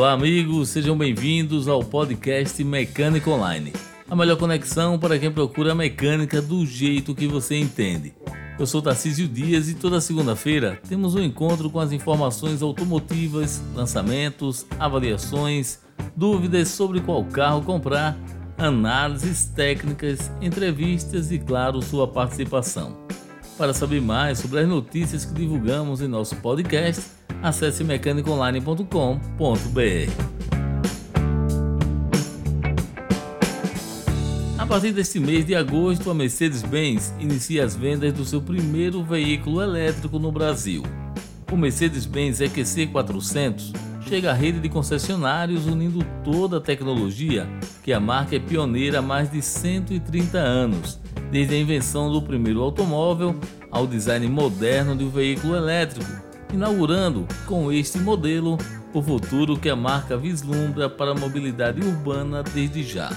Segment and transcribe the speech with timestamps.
[0.00, 3.70] Olá, amigos, sejam bem-vindos ao podcast Mecânica Online
[4.08, 8.14] a melhor conexão para quem procura a mecânica do jeito que você entende.
[8.58, 14.64] Eu sou Tarcísio Dias e toda segunda-feira temos um encontro com as informações automotivas, lançamentos,
[14.78, 15.80] avaliações,
[16.16, 18.16] dúvidas sobre qual carro comprar,
[18.56, 22.96] análises técnicas, entrevistas e, claro, sua participação.
[23.58, 30.30] Para saber mais sobre as notícias que divulgamos em nosso podcast, acesse mecanicaonline.com.br.
[34.70, 40.16] partir deste mês de agosto, a Mercedes-Benz inicia as vendas do seu primeiro veículo elétrico
[40.16, 40.84] no Brasil.
[41.50, 43.72] O Mercedes-Benz EQC 400
[44.06, 47.48] chega à rede de concessionários unindo toda a tecnologia
[47.82, 51.00] que a marca é pioneira há mais de 130 anos,
[51.32, 53.34] desde a invenção do primeiro automóvel
[53.72, 56.08] ao design moderno de um veículo elétrico,
[56.52, 58.58] inaugurando com este modelo
[58.92, 63.10] o futuro que a marca vislumbra para a mobilidade urbana desde já.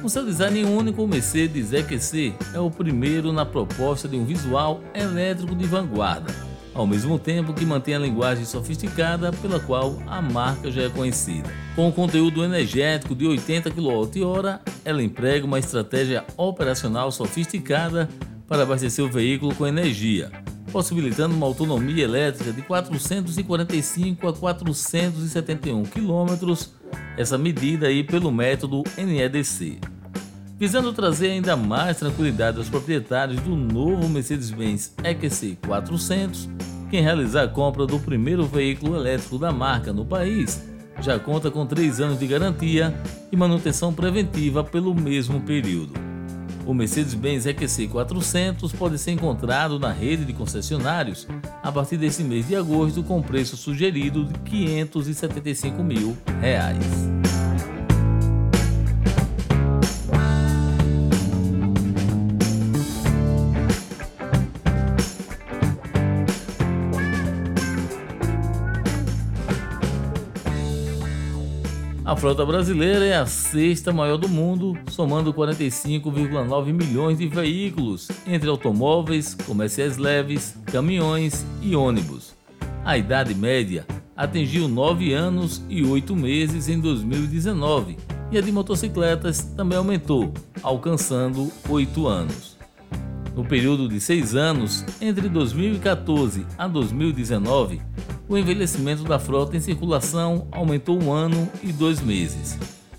[0.00, 4.80] Com seu design único, o Mercedes EQC é o primeiro na proposta de um visual
[4.94, 6.32] elétrico de vanguarda,
[6.72, 11.48] ao mesmo tempo que mantém a linguagem sofisticada pela qual a marca já é conhecida.
[11.74, 18.08] Com um conteúdo energético de 80 kWh, ela emprega uma estratégia operacional sofisticada
[18.46, 20.30] para abastecer o veículo com energia,
[20.68, 26.54] possibilitando uma autonomia elétrica de 445 a 471 km
[27.16, 29.78] essa medida aí pelo método NEDC.
[30.58, 36.48] Visando trazer ainda mais tranquilidade aos proprietários do novo Mercedes-Benz EQC 400,
[36.90, 40.62] quem realizar a compra do primeiro veículo elétrico da marca no país
[41.00, 42.94] já conta com 3 anos de garantia
[43.30, 46.07] e manutenção preventiva pelo mesmo período.
[46.68, 51.26] O Mercedes-Benz EQC 400 pode ser encontrado na rede de concessionários
[51.62, 56.76] a partir desse mês de agosto com preço sugerido de 575 mil reais.
[72.08, 78.48] A frota brasileira é a sexta maior do mundo, somando 45,9 milhões de veículos, entre
[78.48, 82.34] automóveis, comerciais leves, caminhões e ônibus.
[82.82, 83.86] A idade média
[84.16, 87.98] atingiu 9 anos e 8 meses em 2019
[88.32, 90.32] e a de motocicletas também aumentou,
[90.62, 92.57] alcançando 8 anos.
[93.38, 97.80] No período de 6 anos, entre 2014 a 2019,
[98.28, 102.58] o envelhecimento da frota em circulação aumentou um ano e dois meses.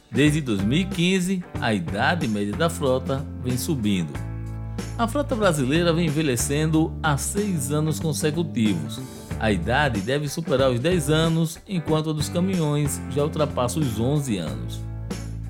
[0.09, 4.13] Desde 2015, a idade média da frota vem subindo.
[4.97, 8.97] A frota brasileira vem envelhecendo há seis anos consecutivos.
[9.41, 14.37] A idade deve superar os 10 anos, enquanto a dos caminhões já ultrapassa os 11
[14.37, 14.79] anos.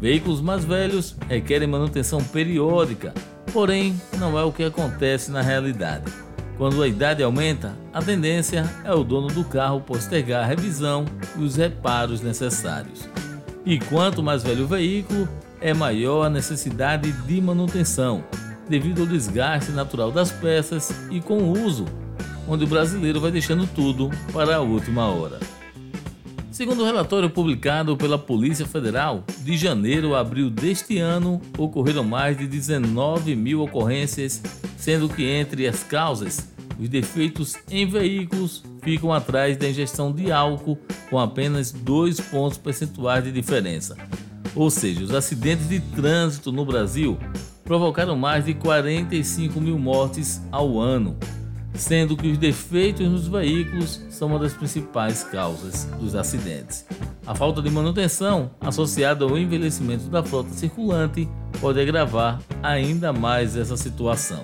[0.01, 3.13] Veículos mais velhos requerem manutenção periódica,
[3.49, 6.11] porém não é o que acontece na realidade.
[6.57, 11.05] Quando a idade aumenta, a tendência é o dono do carro postergar a revisão
[11.37, 13.07] e os reparos necessários.
[13.65, 15.27] E quanto mais velho o veículo,
[15.61, 18.23] é maior a necessidade de manutenção,
[18.67, 21.85] devido ao desgaste natural das peças e com o uso,
[22.47, 25.39] onde o brasileiro vai deixando tudo para a última hora.
[26.59, 32.37] Segundo o relatório publicado pela Polícia Federal, de janeiro a abril deste ano ocorreram mais
[32.37, 34.43] de 19 mil ocorrências,
[34.75, 40.77] sendo que entre as causas, os defeitos em veículos ficam atrás da ingestão de álcool,
[41.09, 43.95] com apenas 2 pontos percentuais de diferença.
[44.53, 47.17] Ou seja, os acidentes de trânsito no Brasil
[47.63, 51.15] provocaram mais de 45 mil mortes ao ano,
[51.73, 56.85] sendo que os defeitos nos veículos são uma das principais causas dos acidentes.
[57.25, 61.29] A falta de manutenção, associada ao envelhecimento da frota circulante,
[61.61, 64.43] pode agravar ainda mais essa situação.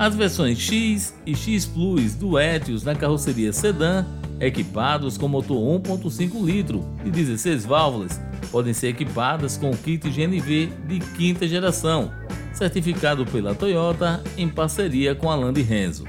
[0.00, 4.06] As versões X e X Plus do Etios na carroceria sedã,
[4.40, 8.20] equipados com motor 1.5 litro de 16 válvulas,
[8.50, 12.10] podem ser equipadas com o kit GNV de quinta geração,
[12.52, 16.04] certificado pela Toyota em parceria com a Land Renzo.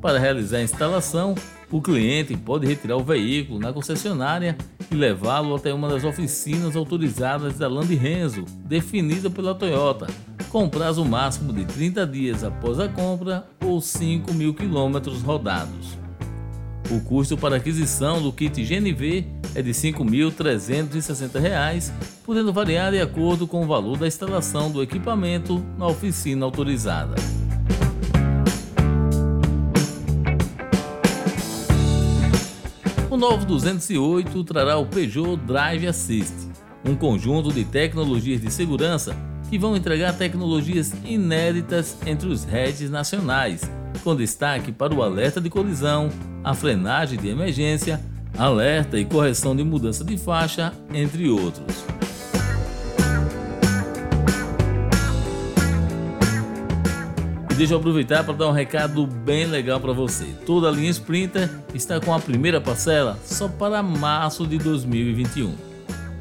[0.00, 1.34] Para realizar a instalação,
[1.70, 4.56] o cliente pode retirar o veículo na concessionária
[4.90, 10.06] e levá-lo até uma das oficinas autorizadas da Land Renzo, definida pela Toyota,
[10.50, 16.03] com prazo máximo de 30 dias após a compra ou 5 mil quilômetros rodados.
[16.90, 21.92] O custo para aquisição do kit GNV é de R$ 5.360,
[22.24, 27.14] podendo variar de acordo com o valor da instalação do equipamento na oficina autorizada.
[33.24, 36.34] novo 208 trará o Peugeot Drive Assist,
[36.84, 39.16] um conjunto de tecnologias de segurança
[39.48, 43.62] que vão entregar tecnologias inéditas entre os heads nacionais,
[44.04, 46.10] com destaque para o alerta de colisão,
[46.44, 47.98] a frenagem de emergência,
[48.38, 51.84] alerta e correção de mudança de faixa, entre outros.
[57.50, 60.26] E deixa eu aproveitar para dar um recado bem legal para você.
[60.44, 65.73] Toda a linha Sprinter está com a primeira parcela só para março de 2021.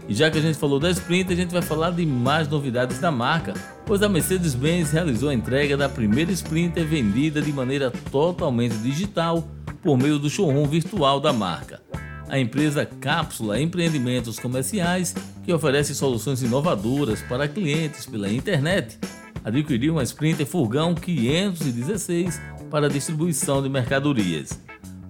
[0.08, 3.00] E já que a gente falou da Sprinter, a gente vai falar de mais novidades
[3.00, 3.54] da marca,
[3.86, 9.48] pois a Mercedes-Benz realizou a entrega da primeira Sprinter vendida de maneira totalmente digital
[9.82, 11.82] por meio do showroom virtual da marca.
[12.28, 15.16] A empresa Cápsula Empreendimentos Comerciais,
[15.46, 18.98] que oferece soluções inovadoras para clientes pela internet,
[19.44, 22.42] adquiriu uma Sprinter Furgão 516
[22.72, 24.60] para distribuição de mercadorias.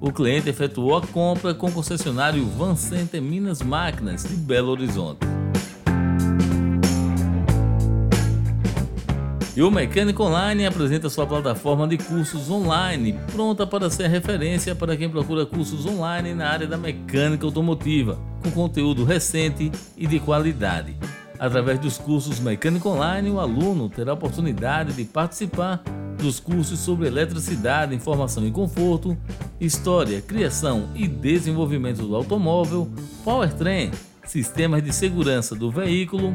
[0.04, 5.26] O cliente efetuou a compra com o concessionário Van Center Minas Máquinas de Belo Horizonte.
[9.56, 14.98] E o Mecânico Online apresenta sua plataforma de cursos online, pronta para ser referência para
[14.98, 20.98] quem procura cursos online na área da mecânica automotiva, com conteúdo recente e de qualidade.
[21.40, 25.82] Através dos cursos Mecânico Online, o aluno terá a oportunidade de participar
[26.24, 29.16] dos cursos sobre eletricidade, informação e conforto,
[29.60, 32.90] história, criação e desenvolvimento do automóvel,
[33.26, 33.92] powertrain,
[34.26, 36.34] sistemas de segurança do veículo,